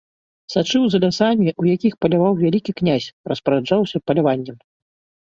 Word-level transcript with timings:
Сачыў 0.53 0.85
за 0.93 0.97
лясамі, 1.03 1.53
у 1.63 1.67
якіх 1.75 1.93
паляваў 2.05 2.33
вялікі 2.43 2.71
князь, 2.79 3.07
распараджаўся 3.33 3.97
паляваннем. 4.07 4.57